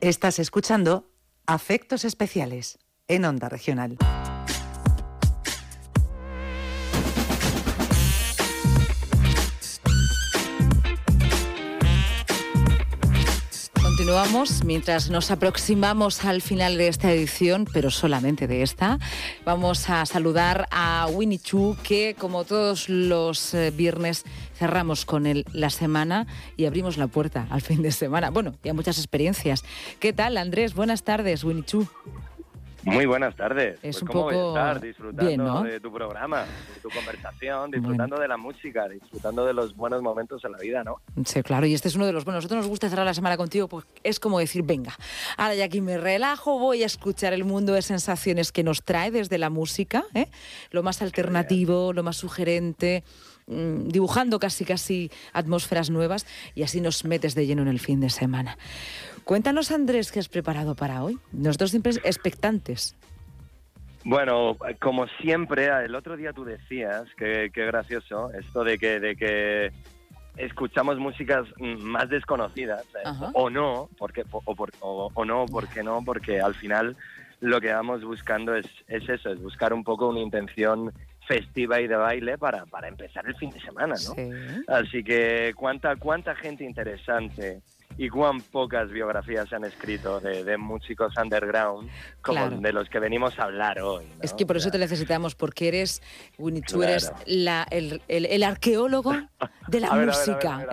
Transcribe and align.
Estás 0.00 0.38
escuchando 0.38 1.10
Afectos 1.44 2.06
Especiales 2.06 2.78
en 3.06 3.26
Onda 3.26 3.50
Regional. 3.50 3.98
Mientras 14.64 15.08
nos 15.08 15.30
aproximamos 15.30 16.24
al 16.24 16.42
final 16.42 16.76
de 16.76 16.88
esta 16.88 17.12
edición, 17.12 17.64
pero 17.72 17.90
solamente 17.90 18.48
de 18.48 18.62
esta. 18.62 18.98
Vamos 19.44 19.88
a 19.88 20.04
saludar 20.04 20.66
a 20.72 21.06
Winnie 21.12 21.38
Chu, 21.38 21.76
que 21.84 22.16
como 22.18 22.44
todos 22.44 22.88
los 22.88 23.54
eh, 23.54 23.70
viernes 23.70 24.24
cerramos 24.58 25.04
con 25.04 25.26
él 25.26 25.44
la 25.52 25.70
semana 25.70 26.26
y 26.56 26.64
abrimos 26.64 26.98
la 26.98 27.06
puerta 27.06 27.46
al 27.50 27.60
fin 27.60 27.82
de 27.82 27.92
semana. 27.92 28.30
Bueno, 28.30 28.56
ya 28.64 28.74
muchas 28.74 28.98
experiencias. 28.98 29.62
¿Qué 30.00 30.12
tal, 30.12 30.38
Andrés? 30.38 30.74
Buenas 30.74 31.04
tardes, 31.04 31.44
Winnie 31.44 31.64
Chu. 31.64 31.86
Muy 32.84 33.04
buenas 33.06 33.34
tardes. 33.36 33.74
Es 33.76 33.80
Pues, 33.82 34.02
un 34.02 34.08
¿cómo 34.08 34.22
voy 34.24 34.34
a 34.34 34.38
poco 34.38 34.48
estar? 34.56 34.80
Disfrutando 34.80 35.26
bien, 35.26 35.44
¿no? 35.44 35.62
de 35.62 35.80
tu 35.80 35.92
programa, 35.92 36.44
de 36.44 36.80
tu 36.82 36.88
conversación, 36.88 37.70
disfrutando 37.70 38.18
de 38.18 38.26
la 38.28 38.36
música, 38.36 38.88
disfrutando 38.88 39.44
de 39.44 39.52
los 39.52 39.76
buenos 39.76 40.00
momentos 40.02 40.44
en 40.44 40.52
la 40.52 40.58
vida, 40.58 40.82
¿no? 40.82 40.96
Sí, 41.24 41.42
claro, 41.42 41.66
y 41.66 41.74
este 41.74 41.88
es 41.88 41.96
uno 41.96 42.06
de 42.06 42.12
los 42.12 42.24
buenos. 42.24 42.38
Nosotros 42.44 42.58
nos 42.62 42.68
gusta 42.68 42.88
cerrar 42.88 43.04
la 43.04 43.14
semana 43.14 43.36
contigo, 43.36 43.68
pues 43.68 43.86
es 44.02 44.18
como 44.18 44.38
decir, 44.38 44.62
venga, 44.62 44.96
ahora 45.36 45.54
ya 45.54 45.64
aquí 45.64 45.80
me 45.80 45.98
relajo, 45.98 46.58
voy 46.58 46.82
a 46.82 46.86
escuchar 46.86 47.32
el 47.32 47.44
mundo 47.44 47.74
de 47.74 47.82
sensaciones 47.82 48.52
que 48.52 48.62
nos 48.62 48.82
trae 48.82 49.10
desde 49.10 49.36
la 49.38 49.50
música, 49.50 50.04
¿eh? 50.14 50.28
lo 50.70 50.82
más 50.82 51.02
alternativo, 51.02 51.92
lo 51.92 52.02
más 52.02 52.16
sugerente, 52.16 53.04
mm, 53.46 53.88
dibujando 53.88 54.38
casi 54.38 54.64
casi 54.64 55.10
atmósferas 55.32 55.90
nuevas 55.90 56.26
y 56.54 56.62
así 56.62 56.80
nos 56.80 57.04
metes 57.04 57.34
de 57.34 57.46
lleno 57.46 57.62
en 57.62 57.68
el 57.68 57.80
fin 57.80 58.00
de 58.00 58.08
semana. 58.10 58.56
Cuéntanos, 59.24 59.70
Andrés, 59.70 60.10
qué 60.12 60.18
has 60.18 60.28
preparado 60.28 60.74
para 60.74 61.02
hoy. 61.04 61.18
Nosotros 61.32 61.70
siempre 61.70 61.92
expectantes. 62.04 62.96
Bueno, 64.04 64.56
como 64.80 65.06
siempre, 65.20 65.66
el 65.84 65.94
otro 65.94 66.16
día 66.16 66.32
tú 66.32 66.44
decías, 66.44 67.04
que, 67.16 67.50
que 67.52 67.66
gracioso, 67.66 68.32
esto 68.32 68.64
de 68.64 68.78
que, 68.78 68.98
de 68.98 69.14
que 69.14 69.72
escuchamos 70.36 70.98
músicas 70.98 71.46
mm, 71.58 71.82
más 71.82 72.08
desconocidas, 72.08 72.82
¿eh? 72.94 73.02
Ajá. 73.04 73.30
o 73.34 73.50
no, 73.50 73.90
porque, 73.98 74.24
o, 74.30 74.54
por- 74.56 74.72
o- 74.80 75.10
o 75.12 75.24
no, 75.24 75.44
porque 75.46 75.82
no, 75.82 76.02
porque 76.02 76.40
al 76.40 76.54
final 76.54 76.96
lo 77.40 77.60
que 77.60 77.72
vamos 77.72 78.02
buscando 78.02 78.54
es, 78.54 78.66
es 78.88 79.06
eso, 79.08 79.30
es 79.32 79.40
buscar 79.40 79.72
un 79.74 79.84
poco 79.84 80.08
una 80.08 80.20
intención 80.20 80.92
festiva 81.28 81.80
y 81.80 81.86
de 81.86 81.96
baile 81.96 82.38
para, 82.38 82.64
para 82.66 82.88
empezar 82.88 83.26
el 83.26 83.36
fin 83.36 83.50
de 83.50 83.60
semana, 83.60 83.94
¿no? 83.94 84.14
Sí. 84.14 84.30
Así 84.66 85.04
que 85.04 85.52
cuánta, 85.54 85.96
cuánta 85.96 86.34
gente 86.34 86.64
interesante 86.64 87.60
y 88.02 88.08
cuán 88.08 88.40
pocas 88.40 88.90
biografías 88.90 89.46
se 89.50 89.56
han 89.56 89.64
escrito 89.64 90.20
de, 90.20 90.42
de 90.42 90.56
músicos 90.56 91.12
underground 91.22 91.90
como 92.22 92.38
Claro. 92.38 92.56
de 92.58 92.72
los 92.72 92.88
que 92.88 92.98
venimos 92.98 93.38
a 93.38 93.42
hablar 93.42 93.78
hoy. 93.82 94.06
¿no? 94.06 94.22
Es 94.22 94.32
que 94.32 94.46
por 94.46 94.56
eso 94.56 94.70
te 94.70 94.78
necesitamos, 94.78 95.34
porque 95.34 95.68
eres, 95.68 96.00
Winnie, 96.38 96.62
tú 96.62 96.76
Claro. 96.78 96.92
eres 96.92 97.12
la- 97.26 97.66
el, 97.70 98.00
el- 98.08 98.24
el 98.24 98.42
arqueólogo 98.42 99.12
de 99.68 99.80
la 99.80 99.92
música. 99.92 100.66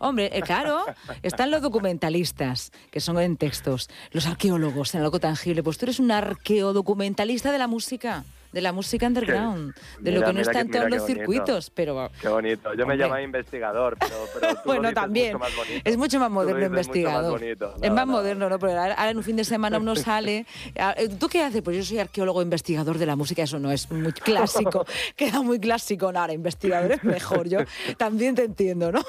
Hombre, 0.00 0.30
eh, 0.36 0.42
claro, 0.42 0.84
están 1.22 1.52
los 1.52 1.62
documentalistas, 1.62 2.72
que 2.90 2.98
son 2.98 3.20
en 3.20 3.36
textos, 3.36 3.88
los 4.10 4.26
arqueólogos 4.26 4.96
en 4.96 5.02
algo 5.02 5.20
tangible. 5.20 5.62
Pues 5.62 5.78
tú 5.78 5.84
eres 5.84 6.00
un 6.00 6.10
arqueodocumentalista 6.10 7.52
de 7.52 7.58
la 7.58 7.68
música, 7.68 8.24
de 8.54 8.60
la 8.60 8.72
música 8.72 9.06
underground, 9.08 9.74
de 9.98 10.12
lo 10.12 10.24
que 10.24 10.32
no 10.32 10.40
está 10.40 10.60
en 10.60 10.70
todos 10.70 10.88
los 10.88 11.00
bonito. 11.00 11.18
circuitos, 11.20 11.70
pero... 11.70 12.08
Qué 12.20 12.28
bonito. 12.28 12.70
Yo 12.70 12.76
me 12.78 12.82
Hombre. 12.84 12.96
llamaba 12.98 13.20
investigador, 13.22 13.96
pero, 13.98 14.14
pero 14.32 14.54
tú 14.54 14.60
lo 14.64 14.64
Bueno, 14.64 14.92
también. 14.92 15.32
mucho 15.32 15.38
más 15.40 15.56
bonito. 15.56 15.80
Es 15.90 15.96
mucho 15.96 16.20
más 16.20 16.30
moderno 16.30 16.60
más 16.60 16.68
investigador. 16.68 17.42
es 17.42 17.90
más 17.90 18.06
no. 18.06 18.12
moderno, 18.12 18.48
¿no? 18.48 18.58
Pero 18.60 18.80
ahora 18.80 19.10
en 19.10 19.16
un 19.16 19.24
fin 19.24 19.34
de 19.34 19.44
semana 19.44 19.78
uno 19.78 19.96
sale. 19.96 20.46
Ah, 20.76 20.94
eh, 20.96 21.08
¿Tú 21.08 21.28
qué 21.28 21.42
haces? 21.42 21.62
Pues 21.62 21.76
yo 21.76 21.84
soy 21.84 21.98
arqueólogo 21.98 22.42
investigador 22.42 22.98
de 22.98 23.06
la 23.06 23.16
música. 23.16 23.42
Eso 23.42 23.58
no 23.58 23.70
es 23.70 23.90
muy 23.90 24.12
clásico. 24.12 24.84
Queda 25.16 25.40
muy 25.42 25.58
clásico. 25.58 26.06
Ahora 26.06 26.32
investigador 26.32 26.92
es 26.92 27.04
mejor. 27.04 27.48
Yo 27.48 27.60
también 27.96 28.34
te 28.34 28.44
entiendo, 28.44 28.90
¿no? 28.92 29.00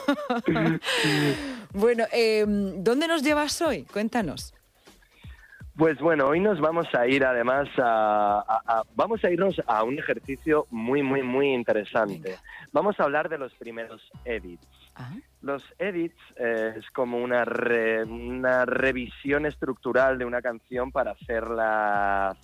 bueno, 1.74 2.06
eh, 2.12 2.46
¿dónde 2.47 3.08
nos 3.08 3.24
llevas 3.24 3.62
hoy? 3.62 3.84
Cuéntanos. 3.84 4.53
Pues 5.78 6.00
bueno, 6.00 6.28
hoy 6.28 6.40
nos 6.40 6.59
vamos 6.62 6.88
a 6.94 7.06
ir 7.06 7.25
además 7.25 7.68
a, 7.78 8.40
a- 8.47 8.62
a- 8.80 8.84
vamos 8.96 9.24
a 9.25 9.30
irnos 9.30 9.62
a 9.68 9.84
un 9.84 10.00
ejercicio 10.00 10.68
muy 10.69 11.03
muy 11.03 11.22
muy 11.22 11.53
interesante. 11.53 12.38
Vamos 12.72 12.97
a 13.00 13.03
hablar 13.03 13.28
de 13.28 13.38
los 13.38 13.53
primeros 13.56 14.02
edits. 14.24 14.66
Ah, 14.96 15.12
Los 15.41 15.64
edits 15.78 16.16
eh, 16.38 16.75
es 16.78 16.90
como 16.91 17.18
una 17.18 17.44
re- 17.44 18.06
una 18.06 18.66
revisión 18.66 19.46
estructural 19.46 20.18
de 20.18 20.24
una 20.25 20.41
canción 20.41 20.91
para 20.94 21.12
hacerla 21.12 22.38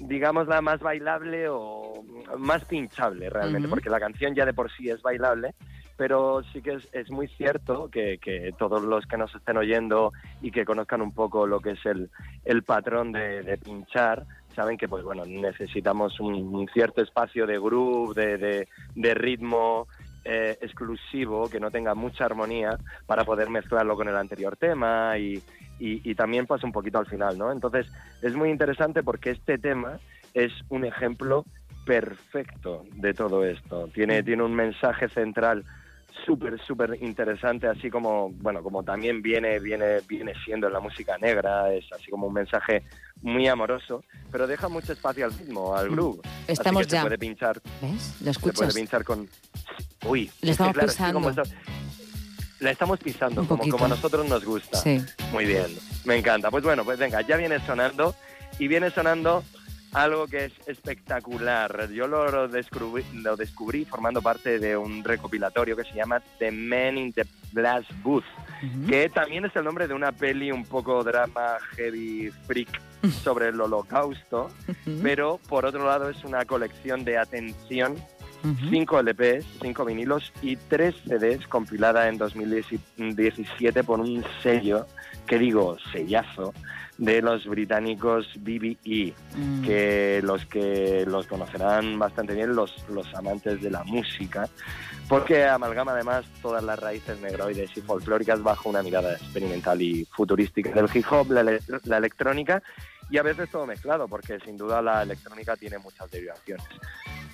digamos 0.00 0.48
la 0.48 0.60
más 0.60 0.80
bailable 0.80 1.46
o 1.48 2.02
más 2.36 2.64
pinchable 2.64 3.30
realmente, 3.30 3.68
porque 3.68 3.88
la 3.90 4.00
canción 4.00 4.34
ya 4.34 4.44
de 4.44 4.52
por 4.52 4.70
sí 4.72 4.90
es 4.90 5.00
bailable, 5.02 5.54
pero 5.96 6.42
sí 6.52 6.60
que 6.62 6.74
es, 6.74 6.88
es 6.92 7.10
muy 7.10 7.28
cierto 7.28 7.88
que, 7.88 8.18
que 8.18 8.52
todos 8.58 8.82
los 8.82 9.06
que 9.06 9.16
nos 9.16 9.34
estén 9.34 9.56
oyendo 9.56 10.12
y 10.40 10.50
que 10.50 10.64
conozcan 10.64 11.02
un 11.02 11.12
poco 11.12 11.46
lo 11.46 11.60
que 11.60 11.70
es 11.72 11.86
el, 11.86 12.10
el 12.44 12.62
patrón 12.64 13.12
de, 13.12 13.42
de 13.42 13.58
pinchar, 13.58 14.26
saben 14.54 14.76
que 14.76 14.88
pues 14.88 15.04
bueno, 15.04 15.24
necesitamos 15.26 16.18
un, 16.20 16.34
un 16.34 16.68
cierto 16.68 17.02
espacio 17.02 17.46
de 17.46 17.58
groove, 17.58 18.14
de, 18.14 18.38
de- 18.38 18.68
de 18.94 19.14
ritmo 19.14 19.88
eh, 20.24 20.56
exclusivo, 20.60 21.48
que 21.50 21.60
no 21.60 21.70
tenga 21.70 21.94
mucha 21.94 22.24
armonía, 22.24 22.78
para 23.06 23.24
poder 23.24 23.50
mezclarlo 23.50 23.94
con 23.94 24.08
el 24.08 24.16
anterior 24.16 24.56
tema 24.56 25.18
y, 25.18 25.36
y- 25.78 26.10
y 26.10 26.14
también 26.14 26.46
pasa 26.46 26.66
un 26.66 26.72
poquito 26.72 26.98
al 26.98 27.06
final, 27.06 27.36
¿no? 27.36 27.52
Entonces 27.52 27.86
es 28.22 28.32
muy 28.34 28.48
interesante 28.50 29.02
porque 29.02 29.30
este 29.30 29.58
tema 29.58 29.98
es 30.32 30.52
un 30.70 30.84
ejemplo 30.84 31.44
perfecto 31.84 32.84
de 32.94 33.12
todo 33.14 33.44
esto. 33.44 33.88
Tiene, 33.88 34.22
tiene 34.22 34.42
un 34.42 34.54
mensaje 34.54 35.08
central 35.10 35.64
súper, 36.24 36.60
súper 36.64 36.98
interesante, 37.02 37.66
así 37.66 37.90
como, 37.90 38.30
bueno, 38.30 38.62
como 38.62 38.82
también 38.82 39.20
viene, 39.22 39.58
viene, 39.58 40.00
viene 40.08 40.32
siendo 40.44 40.66
en 40.68 40.72
la 40.72 40.80
música 40.80 41.18
negra, 41.18 41.72
es 41.74 41.84
así 41.92 42.10
como 42.10 42.26
un 42.28 42.34
mensaje 42.34 42.82
muy 43.22 43.48
amoroso, 43.48 44.04
pero 44.30 44.46
deja 44.46 44.68
mucho 44.68 44.92
espacio 44.92 45.24
al 45.26 45.32
ritmo, 45.36 45.74
al 45.76 45.88
groove. 45.90 46.20
Así 46.24 46.30
Mm. 46.48 46.52
Estamos 46.52 46.82
que 46.84 46.90
se 46.90 46.96
ya. 46.96 47.02
puede 47.02 47.18
pinchar, 47.18 47.60
¿Ves? 47.82 47.90
¿Lo 48.20 48.32
se 48.32 48.40
puede 48.40 48.52
escuchas? 48.52 48.74
pinchar 48.74 49.04
con... 49.04 49.28
Uy, 50.06 50.20
Le 50.20 50.26
es 50.26 50.40
que 50.40 50.50
estamos 50.50 50.72
claro, 50.74 50.88
es 50.88 50.96
que 50.96 51.02
pisando. 51.04 51.30
está- 51.30 51.42
La 52.60 52.70
estamos 52.70 52.98
pisando, 53.00 53.40
Un 53.42 53.46
como, 53.46 53.58
poquito. 53.58 53.76
como 53.76 53.84
a 53.86 53.88
nosotros 53.88 54.28
nos 54.28 54.44
gusta. 54.44 54.78
Sí. 54.78 55.02
Muy 55.32 55.44
bien, 55.46 55.66
me 56.04 56.16
encanta. 56.16 56.50
Pues 56.50 56.62
bueno, 56.64 56.84
pues 56.84 56.98
venga, 56.98 57.20
ya 57.22 57.36
viene 57.36 57.58
sonando 57.66 58.14
y 58.58 58.68
viene 58.68 58.90
sonando 58.90 59.42
algo 59.94 60.26
que 60.26 60.46
es 60.46 60.52
espectacular. 60.66 61.88
Yo 61.90 62.06
lo, 62.06 62.48
descubrí, 62.48 63.04
lo 63.14 63.36
descubrí 63.36 63.84
formando 63.84 64.20
parte 64.20 64.58
de 64.58 64.76
un 64.76 65.02
recopilatorio 65.02 65.76
que 65.76 65.84
se 65.84 65.94
llama 65.94 66.20
The 66.38 66.50
Man 66.50 66.98
in 66.98 67.12
the 67.12 67.24
Glass 67.52 67.86
Booth, 68.02 68.24
que 68.88 69.08
también 69.08 69.44
es 69.44 69.54
el 69.56 69.64
nombre 69.64 69.86
de 69.86 69.94
una 69.94 70.12
peli 70.12 70.50
un 70.50 70.64
poco 70.64 71.02
drama 71.04 71.58
heavy 71.76 72.30
freak 72.46 72.80
sobre 73.22 73.48
el 73.48 73.60
holocausto, 73.60 74.50
pero 75.02 75.38
por 75.48 75.64
otro 75.64 75.86
lado 75.86 76.10
es 76.10 76.24
una 76.24 76.44
colección 76.44 77.04
de 77.04 77.18
atención 77.18 77.96
Ujú. 78.44 78.68
cinco 78.70 79.00
LPs, 79.00 79.44
cinco 79.62 79.84
vinilos 79.84 80.32
y 80.42 80.56
tres 80.56 80.94
CDs 81.06 81.46
compilada 81.48 82.08
en 82.08 82.18
2017 82.18 83.82
por 83.84 84.00
un 84.00 84.24
sello, 84.42 84.86
que 85.26 85.38
digo, 85.38 85.76
sellazo, 85.92 86.52
de 86.98 87.22
los 87.22 87.46
británicos 87.46 88.28
BBE, 88.38 89.14
Mm. 89.34 89.62
que 89.64 90.20
los 90.22 90.44
que 90.46 91.04
los 91.08 91.26
conocerán 91.26 91.98
bastante 91.98 92.34
bien 92.34 92.54
los, 92.54 92.72
los 92.88 93.12
amantes 93.14 93.60
de 93.62 93.70
la 93.70 93.82
música, 93.84 94.48
porque 95.08 95.44
amalgama 95.44 95.92
además 95.92 96.24
todas 96.40 96.62
las 96.62 96.78
raíces 96.78 97.18
negroides 97.20 97.76
y 97.76 97.80
folclóricas 97.80 98.42
bajo 98.42 98.68
una 98.68 98.82
mirada 98.82 99.12
experimental 99.14 99.80
y 99.82 100.04
futurística 100.12 100.70
del 100.70 100.88
hip 100.94 101.04
hop, 101.10 101.30
la, 101.32 101.40
ele- 101.40 101.60
la 101.84 101.96
electrónica 101.96 102.62
y 103.10 103.18
a 103.18 103.22
veces 103.22 103.50
todo 103.50 103.66
mezclado, 103.66 104.06
porque 104.06 104.38
sin 104.40 104.56
duda 104.56 104.80
la 104.80 105.02
electrónica 105.02 105.56
tiene 105.56 105.78
muchas 105.78 106.10
derivaciones. 106.10 106.64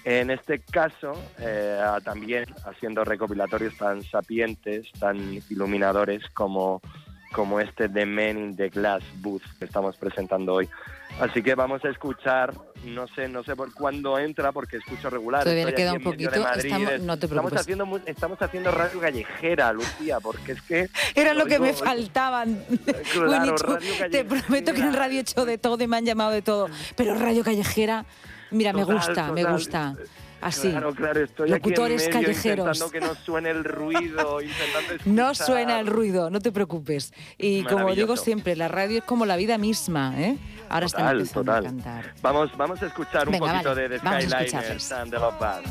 En 0.05 0.31
este 0.31 0.61
caso, 0.61 1.13
eh, 1.39 1.79
también 2.05 2.47
haciendo 2.65 3.05
recopilatorios 3.05 3.77
tan 3.77 4.03
sapientes, 4.03 4.91
tan 4.99 5.41
iluminadores 5.51 6.23
como, 6.33 6.81
como 7.33 7.61
este 7.61 7.89
The 7.89 8.07
Man 8.07 8.39
in 8.39 8.57
the 8.57 8.71
Glass 8.71 9.03
Booth 9.17 9.43
que 9.59 9.67
estamos 9.67 9.97
presentando 9.99 10.55
hoy. 10.55 10.69
Así 11.21 11.43
que 11.43 11.55
vamos 11.55 11.85
a 11.85 11.91
escuchar, 11.91 12.55
no 12.85 13.07
sé, 13.09 13.29
no 13.29 13.43
sé 13.45 13.55
por 13.57 13.75
cuándo 13.75 14.19
entra, 14.19 14.53
porque 14.53 14.79
escucho 14.79 15.11
regular. 15.11 15.43
Todavía 15.43 15.75
queda 15.75 15.93
un 15.93 16.03
poquito, 16.03 16.31
estamos- 16.35 16.57
es- 16.93 17.03
no 17.03 17.19
te 17.19 17.27
estamos 17.27 17.29
preocupes. 17.29 17.61
haciendo, 17.61 17.85
mu- 17.85 18.01
estamos 18.07 18.41
haciendo 18.41 18.71
radio 18.71 19.01
callejera, 19.01 19.73
Lucía, 19.75 20.19
porque 20.21 20.53
es 20.53 20.63
que... 20.63 20.89
Era 21.15 21.35
lo 21.35 21.45
que 21.45 21.59
me 21.59 21.73
oigo- 21.73 21.85
faltaban. 21.85 22.65
Claro, 23.13 23.55
tú, 23.57 23.67
radio 23.67 24.11
te 24.11 24.25
prometo 24.25 24.73
que 24.73 24.81
en 24.81 24.95
radio 24.95 25.19
he 25.19 25.21
hecho 25.21 25.45
de 25.45 25.59
todo 25.59 25.83
y 25.85 25.87
me 25.89 25.99
han 25.99 26.07
llamado 26.07 26.31
de 26.31 26.41
todo. 26.43 26.69
Pero 26.97 27.15
radio 27.17 27.45
callejera, 27.45 28.07
mira, 28.51 28.73
me 28.73 28.83
Total, 28.83 28.97
gusta, 28.97 29.33
me 29.33 29.45
gusta. 29.45 29.95
Así. 30.41 30.71
Claro, 30.71 30.95
claro, 30.95 31.21
estoy 31.23 31.51
Locutores 31.51 32.01
aquí 32.01 32.11
en 32.17 32.23
medio 32.23 32.27
callejeros. 32.29 32.67
intentando 32.79 32.91
que 32.91 33.01
no 33.01 33.15
suene 33.27 33.51
el 33.51 33.63
ruido, 33.63 34.41
intentando 34.43 34.95
No 35.05 35.31
escuchar. 35.31 35.47
suena 35.47 35.81
el 35.81 35.87
ruido, 35.87 36.31
no 36.31 36.41
te 36.41 36.51
preocupes. 36.51 37.13
Y 37.37 37.63
como 37.65 37.95
digo 37.95 38.17
siempre, 38.17 38.57
la 38.57 38.69
radio 38.69 38.99
es 39.01 39.05
como 39.05 39.27
la 39.27 39.37
vida 39.37 39.59
misma, 39.59 40.15
¿eh? 40.19 40.39
Ahora 40.71 40.87
están 40.87 41.03
Total, 41.03 41.17
empezando 41.21 41.45
total. 41.53 41.67
a 41.67 41.69
cantar. 41.69 42.15
Vamos, 42.23 42.57
vamos 42.57 42.83
a 42.83 42.87
escuchar 42.87 43.27
un 43.29 43.33
Venga, 43.33 43.53
poquito 43.53 43.69
vale, 43.71 43.89
de 43.89 43.99
The 43.99 44.09
and 44.95 45.11
the 45.11 45.19
Love 45.19 45.39
Band. 45.39 45.67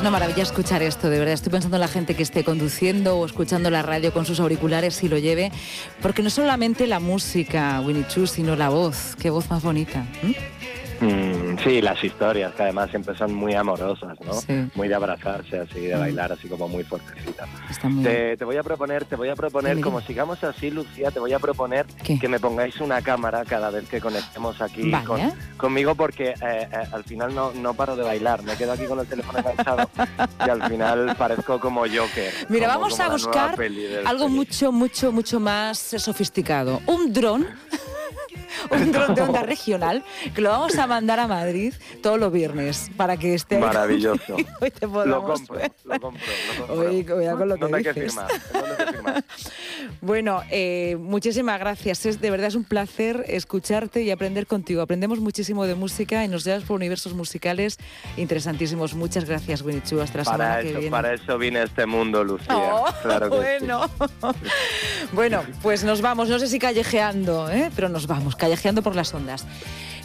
Es 0.00 0.02
una 0.02 0.12
maravilla 0.12 0.44
escuchar 0.44 0.82
esto, 0.82 1.10
de 1.10 1.18
verdad. 1.18 1.34
Estoy 1.34 1.52
pensando 1.52 1.76
en 1.76 1.82
la 1.82 1.86
gente 1.86 2.14
que 2.14 2.22
esté 2.22 2.42
conduciendo 2.42 3.18
o 3.18 3.26
escuchando 3.26 3.68
la 3.68 3.82
radio 3.82 4.14
con 4.14 4.24
sus 4.24 4.40
auriculares 4.40 5.02
y 5.02 5.10
lo 5.10 5.18
lleve, 5.18 5.52
porque 6.00 6.22
no 6.22 6.30
solamente 6.30 6.86
la 6.86 7.00
música, 7.00 7.82
Winnie 7.84 8.06
Chu, 8.08 8.26
sino 8.26 8.56
la 8.56 8.70
voz. 8.70 9.14
Qué 9.20 9.28
voz 9.28 9.50
más 9.50 9.62
bonita. 9.62 10.06
Sí, 11.58 11.80
las 11.82 12.02
historias, 12.02 12.54
que 12.54 12.62
además 12.62 12.90
siempre 12.90 13.16
son 13.16 13.34
muy 13.34 13.54
amorosas, 13.54 14.18
¿no? 14.20 14.32
Sí. 14.34 14.68
Muy 14.74 14.88
de 14.88 14.94
abrazarse, 14.94 15.58
así, 15.58 15.80
de 15.80 15.96
Mm. 15.96 16.00
bailar, 16.00 16.32
así 16.32 16.48
como 16.48 16.68
muy 16.68 16.84
fuertecitas. 16.84 17.48
Está 17.70 17.88
muy 17.88 18.04
Te, 18.04 18.36
te 18.36 18.44
voy 18.44 18.56
a 18.56 18.62
proponer, 18.62 19.04
te 19.04 19.16
voy 19.16 19.28
a 19.28 19.34
proponer, 19.36 19.80
como 19.80 20.00
sigamos 20.00 20.42
así, 20.44 20.70
Lucía, 20.70 21.10
te 21.10 21.20
voy 21.20 21.32
a 21.32 21.38
proponer 21.38 21.86
¿Qué? 22.02 22.18
que 22.18 22.28
me 22.28 22.38
pongáis 22.40 22.80
una 22.80 23.02
cámara 23.02 23.44
cada 23.44 23.70
vez 23.70 23.88
que 23.88 24.00
conectemos 24.00 24.60
aquí 24.60 24.90
Vale. 24.90 25.04
con- 25.06 25.32
conmigo, 25.56 25.94
porque 25.94 26.30
eh, 26.30 26.34
eh, 26.40 26.68
al 26.92 27.04
final 27.04 27.34
no, 27.34 27.52
no 27.52 27.74
paro 27.74 27.96
de 27.96 28.02
bailar, 28.02 28.42
me 28.42 28.56
quedo 28.56 28.72
aquí 28.72 28.84
con 28.84 28.98
el 29.00 29.06
teléfono 29.06 29.38
enganchado 29.38 29.90
y 30.46 30.48
al 30.50 30.62
final 30.68 31.14
parezco 31.16 31.60
como 31.60 31.80
Joker. 31.82 32.32
Mira, 32.48 32.66
como- 32.68 32.80
vamos 32.80 32.96
como 32.96 33.08
a 33.08 33.12
buscar 33.12 33.56
algo 34.06 34.28
mucho, 34.28 34.72
mucho, 34.72 35.12
mucho 35.12 35.40
más 35.40 35.78
sofisticado. 35.78 36.80
Un 36.86 37.12
dron. 37.12 37.46
Un 38.82 38.92
dron 38.92 39.14
de 39.14 39.22
onda 39.22 39.42
regional 39.42 40.04
que 40.34 40.40
lo 40.40 40.50
vamos 40.50 40.78
a 40.78 40.86
mandar 40.86 41.18
a 41.20 41.26
Madrid 41.26 41.74
todos 42.02 42.18
los 42.18 42.32
viernes 42.32 42.90
para 42.96 43.16
que 43.16 43.34
esté 43.34 43.58
Maravilloso. 43.58 44.22
conmigo 44.26 44.50
y 44.66 44.70
te 44.70 44.86
Lo 44.86 45.24
compro, 45.24 45.54
ver. 45.56 45.72
lo 45.84 46.00
compro, 46.00 46.22
lo 46.58 46.66
compro. 46.66 46.88
Oye, 46.88 47.04
cuidado 47.04 47.38
con 47.38 47.48
lo 47.48 47.54
que 47.56 47.60
¿Dónde 47.60 47.76
hay 47.78 47.84
que 47.84 47.92
dices. 47.92 48.12
firmar? 48.14 48.30
¿Dónde 48.52 48.70
hay 48.70 48.76
que 48.86 48.92
firmar? 48.92 49.24
Bueno, 50.02 50.42
eh, 50.50 50.96
muchísimas 50.98 51.58
gracias. 51.58 52.06
Es, 52.06 52.20
de 52.20 52.30
verdad 52.30 52.48
es 52.48 52.54
un 52.54 52.64
placer 52.64 53.24
escucharte 53.28 54.02
y 54.02 54.10
aprender 54.10 54.46
contigo. 54.46 54.80
Aprendemos 54.82 55.20
muchísimo 55.20 55.66
de 55.66 55.74
música 55.74 56.24
y 56.24 56.28
nos 56.28 56.44
llevas 56.44 56.62
por 56.64 56.76
universos 56.76 57.12
musicales 57.12 57.76
interesantísimos. 58.16 58.94
Muchas 58.94 59.24
gracias, 59.24 59.62
Winnie 59.62 59.82
Chu. 59.82 60.00
Hasta 60.00 60.18
la 60.18 60.24
semana 60.24 60.44
Para 60.44 60.62
que 60.62 60.68
eso, 60.70 60.78
viene. 60.78 60.90
para 60.90 61.14
eso 61.14 61.38
vine 61.38 61.58
a 61.60 61.62
este 61.64 61.86
mundo, 61.86 62.22
Lucía. 62.24 62.46
Oh, 62.54 62.86
claro 63.02 63.30
que 63.30 63.36
sí. 63.36 63.66
bueno. 63.66 63.90
bueno, 65.12 65.42
pues 65.62 65.82
nos 65.84 66.00
vamos. 66.00 66.28
No 66.28 66.38
sé 66.38 66.46
si 66.46 66.58
callejeando, 66.58 67.50
¿eh? 67.50 67.70
pero 67.74 67.88
nos 67.88 68.06
vamos, 68.06 68.36
callejeando 68.36 68.59
por 68.82 68.94
las 68.96 69.12
ondas. 69.14 69.44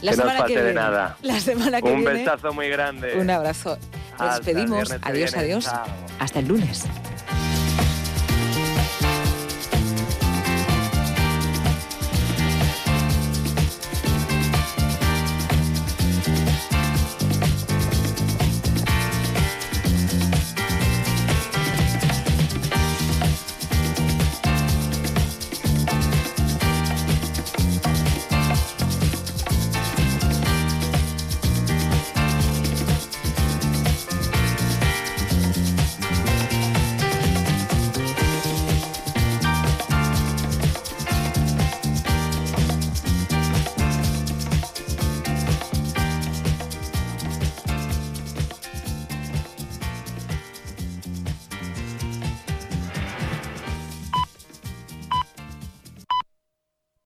La 0.01 0.11
Que 0.11 0.17
no 0.17 0.23
semana 0.23 0.39
falte 0.39 0.53
que 0.53 0.59
de 0.59 0.65
viene. 0.65 0.79
nada. 0.81 1.17
La 1.21 1.39
semana 1.39 1.81
que 1.81 1.89
Un 1.91 1.99
viene. 1.99 2.13
besazo 2.19 2.53
muy 2.53 2.69
grande. 2.69 3.15
Un 3.15 3.29
abrazo. 3.29 3.77
Nos 4.19 4.35
despedimos. 4.37 4.93
Adiós, 5.01 5.35
adiós. 5.35 5.63
Chao. 5.65 5.85
Hasta 6.19 6.39
el 6.39 6.47
lunes. 6.47 6.85